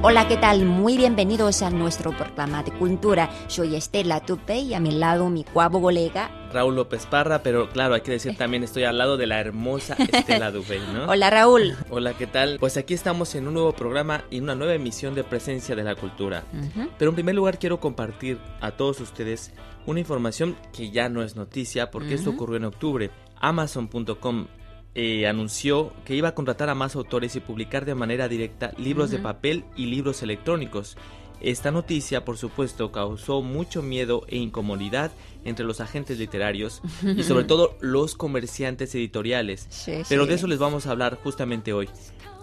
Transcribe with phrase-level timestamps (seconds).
[0.00, 0.64] Hola, ¿qué tal?
[0.64, 3.28] Muy bienvenidos a nuestro programa de cultura.
[3.48, 6.30] Soy Estela Tupey y a mi lado mi cuavo colega.
[6.52, 9.96] Raúl López Parra, pero claro, hay que decir también estoy al lado de la hermosa
[9.98, 11.06] Estela Dupey, ¿no?
[11.08, 11.76] Hola, Raúl.
[11.90, 12.58] Hola, ¿qué tal?
[12.60, 15.96] Pues aquí estamos en un nuevo programa y una nueva emisión de Presencia de la
[15.96, 16.44] Cultura.
[16.96, 19.52] Pero en primer lugar quiero compartir a todos ustedes
[19.84, 23.10] una información que ya no es noticia porque esto ocurrió en octubre.
[23.40, 24.46] Amazon.com
[25.00, 29.12] eh, anunció que iba a contratar a más autores y publicar de manera directa libros
[29.12, 30.96] de papel y libros electrónicos.
[31.40, 35.12] Esta noticia, por supuesto, causó mucho miedo e incomodidad
[35.44, 36.82] entre los agentes literarios
[37.16, 39.68] y sobre todo los comerciantes editoriales.
[39.70, 40.30] Sí, Pero sí.
[40.30, 41.88] de eso les vamos a hablar justamente hoy.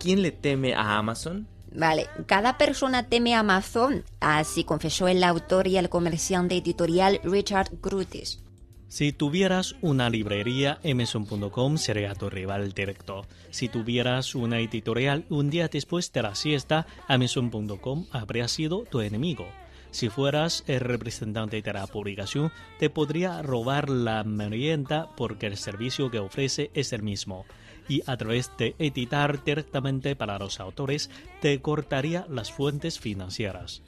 [0.00, 1.46] ¿Quién le teme a Amazon?
[1.72, 7.70] Vale, cada persona teme a Amazon, así confesó el autor y el comerciante editorial Richard
[7.80, 8.42] Curtis.
[8.90, 13.24] Si tuvieras una librería, Amazon.com sería tu rival directo.
[13.50, 19.46] Si tuvieras una editorial, un día después de la siesta, Amazon.com habría sido tu enemigo.
[19.92, 26.10] Si fueras el representante de la publicación, te podría robar la merienda porque el servicio
[26.10, 27.46] que ofrece es el mismo.
[27.88, 31.10] Y a través de editar directamente para los autores,
[31.40, 33.82] te cortaría las fuentes financieras.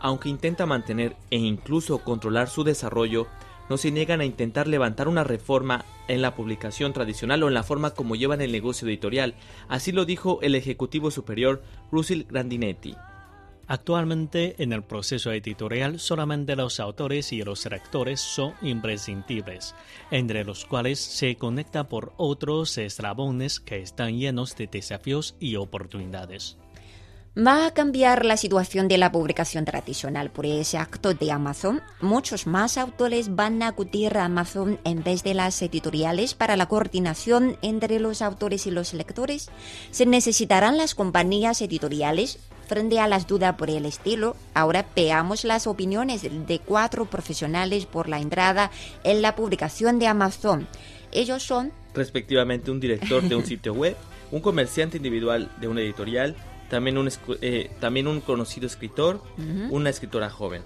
[0.00, 3.26] Aunque intenta mantener e incluso controlar su desarrollo,
[3.70, 7.62] no se niegan a intentar levantar una reforma en la publicación tradicional o en la
[7.62, 9.36] forma como llevan el negocio editorial.
[9.68, 12.96] Así lo dijo el ejecutivo superior Russell Grandinetti.
[13.68, 19.76] Actualmente en el proceso editorial solamente los autores y los lectores son imprescindibles,
[20.10, 26.59] entre los cuales se conecta por otros eslabones que están llenos de desafíos y oportunidades.
[27.38, 31.80] Va a cambiar la situación de la publicación tradicional por ese acto de Amazon.
[32.00, 36.66] Muchos más autores van a acudir a Amazon en vez de las editoriales para la
[36.66, 39.48] coordinación entre los autores y los lectores.
[39.92, 44.34] Se necesitarán las compañías editoriales frente a las dudas por el estilo.
[44.52, 48.72] Ahora veamos las opiniones de cuatro profesionales por la entrada
[49.04, 50.66] en la publicación de Amazon.
[51.12, 53.96] Ellos son Respectivamente un director de un sitio web,
[54.30, 56.36] un comerciante individual de una editorial,
[56.70, 57.10] también un,
[57.42, 59.20] eh, también un conocido escritor,
[59.70, 60.62] una escritora joven.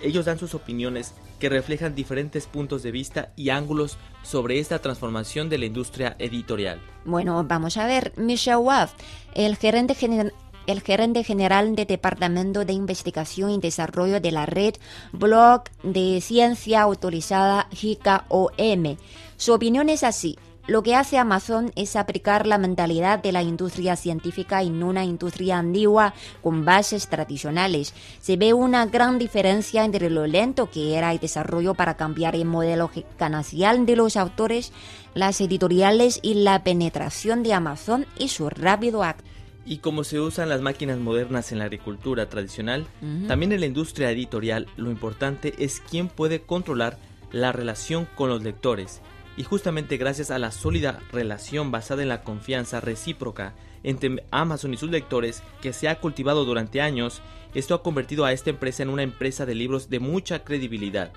[0.00, 5.48] Ellos dan sus opiniones que reflejan diferentes puntos de vista y ángulos sobre esta transformación
[5.48, 6.80] de la industria editorial.
[7.04, 8.12] Bueno, vamos a ver.
[8.16, 8.94] Michelle Waff,
[9.34, 10.32] el gerente general.
[10.66, 14.74] El gerente general del Departamento de Investigación y Desarrollo de la red
[15.12, 18.98] Blog de Ciencia Autorizada JICA-OM.
[19.38, 20.36] Su opinión es así.
[20.68, 25.56] Lo que hace Amazon es aplicar la mentalidad de la industria científica en una industria
[25.56, 26.12] antigua
[26.42, 27.94] con bases tradicionales.
[28.20, 32.44] Se ve una gran diferencia entre lo lento que era el desarrollo para cambiar el
[32.44, 34.74] modelo ganancial de los autores,
[35.14, 39.24] las editoriales y la penetración de Amazon y su rápido acto.
[39.64, 42.86] Y como se usan las máquinas modernas en la agricultura tradicional,
[43.26, 46.98] también en la industria editorial lo importante es quién puede controlar
[47.32, 49.00] la relación con los lectores.
[49.38, 53.54] Y justamente gracias a la sólida relación basada en la confianza recíproca
[53.84, 57.22] entre Amazon y sus lectores que se ha cultivado durante años,
[57.54, 61.12] esto ha convertido a esta empresa en una empresa de libros de mucha credibilidad.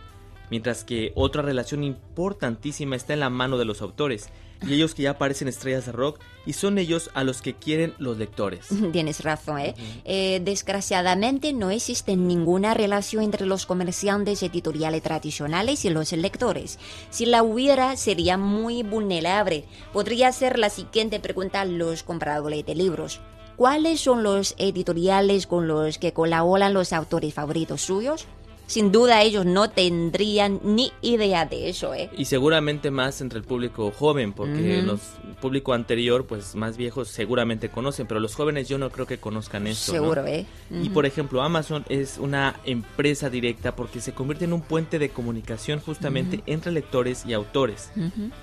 [0.52, 4.30] Mientras que otra relación importantísima está en la mano de los autores,
[4.68, 7.94] y ellos que ya parecen estrellas de rock, y son ellos a los que quieren
[8.00, 8.68] los lectores.
[8.92, 9.76] Tienes razón, ¿eh?
[10.06, 16.80] Eh, Desgraciadamente no existe ninguna relación entre los comerciantes editoriales tradicionales y los lectores.
[17.10, 19.66] Si la hubiera, sería muy vulnerable.
[19.94, 23.20] Podría ser la siguiente pregunta a los compradores de libros.
[23.56, 28.26] ¿Cuáles son los editoriales con los que colaboran los autores favoritos suyos?
[28.72, 32.10] Sin duda ellos no tendrían ni idea de eso, ¿eh?
[32.18, 35.02] Y seguramente más entre el público joven, porque los
[35.42, 39.68] público anterior, pues más viejos seguramente conocen, pero los jóvenes yo no creo que conozcan
[39.68, 39.92] esto.
[39.92, 40.46] Seguro, ¿eh?
[40.72, 45.10] Y por ejemplo, Amazon es una empresa directa porque se convierte en un puente de
[45.10, 47.92] comunicación justamente entre lectores y autores.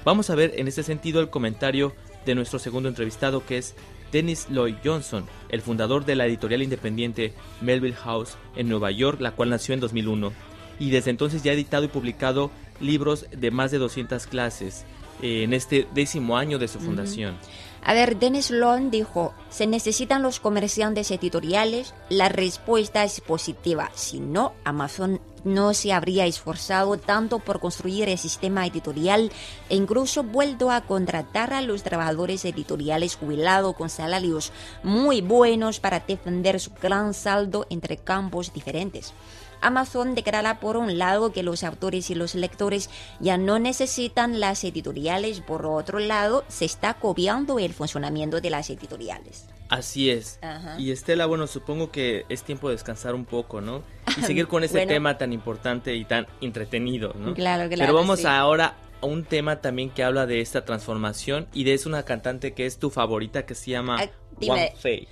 [0.05, 1.95] Vamos a ver en ese sentido el comentario
[2.27, 3.75] de nuestro segundo entrevistado que es
[4.13, 9.33] Dennis Lloyd Johnson, el fundador de la editorial independiente Melville House en Nueva York, la
[9.33, 10.33] cual nació en 2001
[10.79, 12.51] y desde entonces ya ha editado y publicado
[12.81, 14.85] libros de más de 200 clases
[15.23, 17.37] eh, en este décimo año de su fundación.
[17.83, 24.21] A ver, Dennis Lon dijo, se necesitan los comerciantes editoriales, la respuesta es positiva, si
[24.21, 25.21] no, Amazon
[25.55, 29.33] no se habría esforzado tanto por construir el sistema editorial
[29.69, 34.53] e incluso vuelto a contratar a los trabajadores editoriales jubilados con salarios
[34.83, 39.13] muy buenos para defender su gran saldo entre campos diferentes.
[39.61, 42.91] Amazon declara por un lado que los autores y los lectores
[43.21, 48.71] ya no necesitan las editoriales, por otro lado se está copiando el funcionamiento de las
[48.71, 49.47] editoriales.
[49.69, 50.41] Así es.
[50.79, 53.83] Y Estela, bueno, supongo que es tiempo de descansar un poco, ¿no?
[54.17, 57.35] Y seguir con ese tema tan importante y tan entretenido, ¿no?
[57.35, 57.81] Claro, claro.
[57.81, 61.87] Pero vamos ahora a un tema también que habla de esta transformación y de es
[61.87, 64.73] una cantante que es tu favorita que se llama Ah, dime.
[64.79, 65.07] Fei.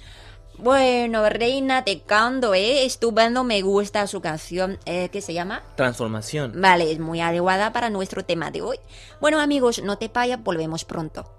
[0.59, 2.85] Bueno, Reina de Cando, ¿eh?
[2.85, 5.63] Estupendo, me gusta su canción, eh, ¿qué se llama?
[5.77, 6.61] Transformación.
[6.61, 8.79] Vale, es muy adecuada para nuestro tema de hoy.
[9.21, 11.31] Bueno, amigos, no te vayas, volvemos pronto.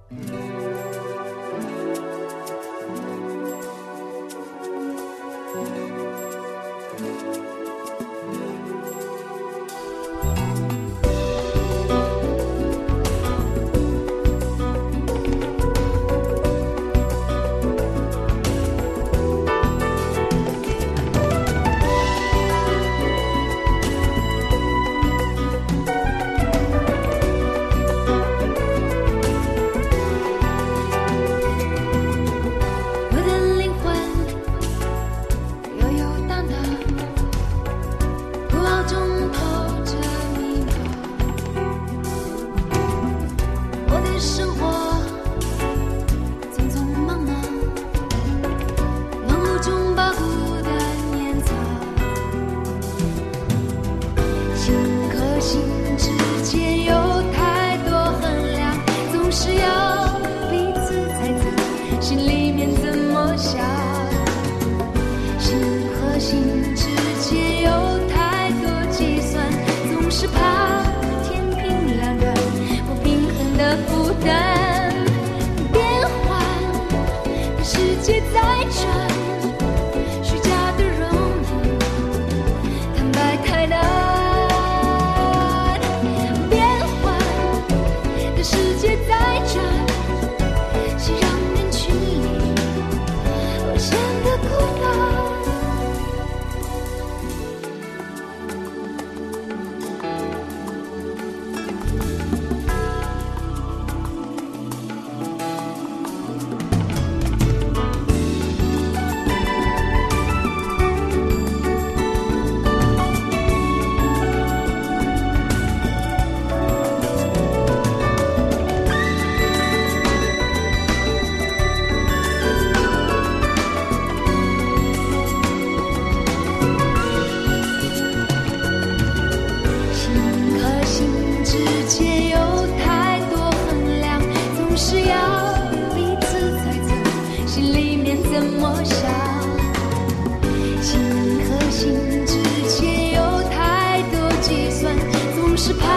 [145.58, 145.97] 是怕。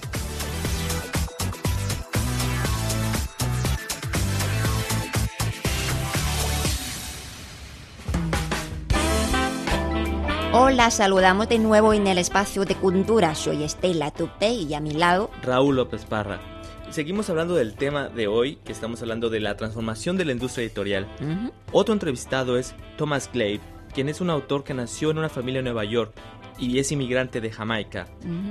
[10.53, 13.35] Hola, saludamos de nuevo en el espacio de cultura.
[13.35, 16.41] Soy Estela Tupe y a mi lado Raúl López Parra.
[16.89, 20.65] Seguimos hablando del tema de hoy, que estamos hablando de la transformación de la industria
[20.65, 21.07] editorial.
[21.71, 23.61] Otro entrevistado es Thomas Glade,
[23.93, 26.11] quien es un autor que nació en una familia en Nueva York
[26.59, 28.07] y es inmigrante de Jamaica.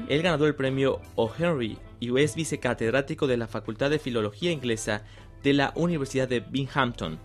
[0.08, 1.30] Él ganó el premio O.
[1.38, 5.02] Henry y es vicecatedrático de la Facultad de Filología Inglesa
[5.42, 7.18] de la Universidad de Binghamton.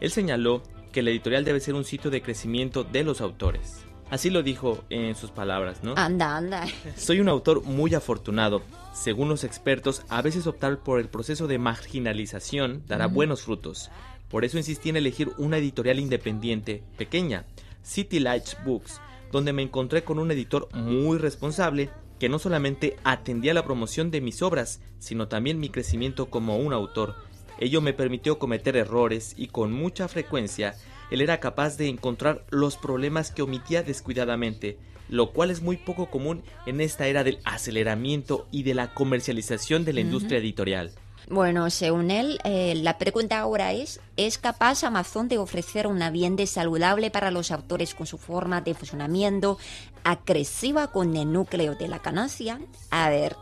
[0.00, 3.84] Él señaló que la editorial debe ser un sitio de crecimiento de los autores.
[4.12, 5.94] Así lo dijo en sus palabras, ¿no?
[5.96, 6.66] Anda, anda.
[6.98, 8.60] Soy un autor muy afortunado.
[8.92, 13.90] Según los expertos, a veces optar por el proceso de marginalización dará buenos frutos.
[14.28, 17.46] Por eso insistí en elegir una editorial independiente, pequeña,
[17.82, 19.00] City Lights Books,
[19.30, 21.88] donde me encontré con un editor muy responsable
[22.18, 26.74] que no solamente atendía la promoción de mis obras, sino también mi crecimiento como un
[26.74, 27.14] autor.
[27.58, 30.74] Ello me permitió cometer errores y con mucha frecuencia
[31.10, 34.78] él era capaz de encontrar los problemas que omitía descuidadamente,
[35.08, 39.84] lo cual es muy poco común en esta era del aceleramiento y de la comercialización
[39.84, 40.92] de la industria editorial.
[41.28, 46.46] Bueno, según él, eh, la pregunta ahora es, ¿es capaz Amazon de ofrecer un ambiente
[46.46, 49.58] saludable para los autores con su forma de funcionamiento
[50.02, 52.60] agresiva con el núcleo de la ganancia?
[52.90, 53.36] A ver,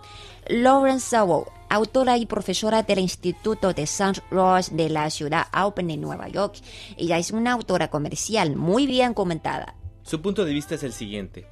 [0.49, 4.21] Lawrence Sowell, autora y profesora del Instituto de St.
[4.31, 6.57] Rose de la ciudad Open en Nueva York.
[6.99, 9.75] Ella es una autora comercial muy bien comentada.
[10.03, 11.47] Su punto de vista es el siguiente.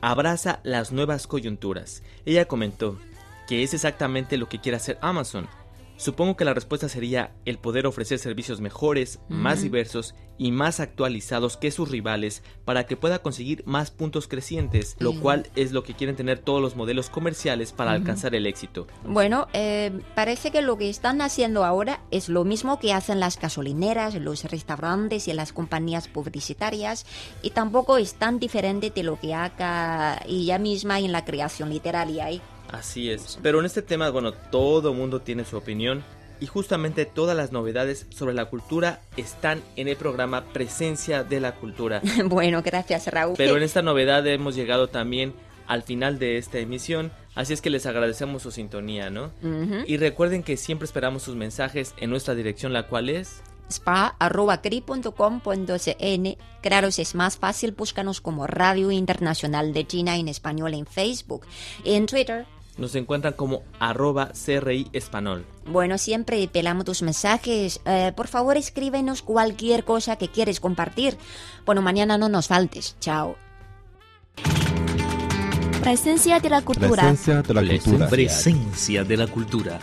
[0.00, 2.02] Abraza las nuevas coyunturas.
[2.24, 2.98] Ella comentó
[3.46, 5.46] que es exactamente lo que quiere hacer Amazon
[6.02, 11.56] Supongo que la respuesta sería el poder ofrecer servicios mejores, más diversos y más actualizados
[11.56, 15.94] que sus rivales para que pueda conseguir más puntos crecientes, lo cual es lo que
[15.94, 18.88] quieren tener todos los modelos comerciales para alcanzar el éxito.
[19.04, 23.38] Bueno, eh, parece que lo que están haciendo ahora es lo mismo que hacen las
[23.38, 27.06] gasolineras, los restaurantes y las compañías publicitarias
[27.42, 32.28] y tampoco es tan diferente de lo que haga ella misma en la creación literaria.
[32.32, 32.40] ¿eh?
[32.72, 33.38] Así es.
[33.42, 36.02] Pero en este tema, bueno, todo mundo tiene su opinión
[36.40, 41.54] y justamente todas las novedades sobre la cultura están en el programa Presencia de la
[41.54, 42.02] Cultura.
[42.26, 43.34] bueno, gracias Raúl.
[43.36, 45.34] Pero en esta novedad hemos llegado también
[45.68, 49.30] al final de esta emisión, así es que les agradecemos su sintonía, ¿no?
[49.86, 56.36] Y recuerden que siempre esperamos sus mensajes en nuestra dirección, la cual es spa.cri.com.cn.
[56.60, 61.46] Claro, si es más fácil, búscanos como Radio Internacional de China en español en Facebook.
[61.84, 62.44] En Twitter
[62.78, 65.44] nos encuentran como arroba CRI Español.
[65.66, 67.80] Bueno, siempre pelamos tus mensajes.
[67.84, 71.16] Eh, por favor, escríbenos cualquier cosa que quieres compartir.
[71.66, 72.96] Bueno, mañana no nos faltes.
[73.00, 73.36] Chao.
[75.82, 77.02] Presencia de la cultura.
[77.02, 78.08] Presencia de la cultura.
[78.08, 79.80] Presencia de la cultura.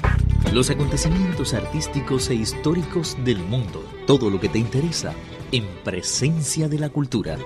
[0.54, 3.84] Los acontecimientos artísticos e históricos del mundo.
[4.08, 5.14] Todo lo que te interesa
[5.52, 7.38] en Presencia de la cultura.